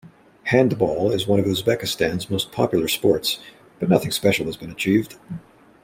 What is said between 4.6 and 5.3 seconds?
achieved.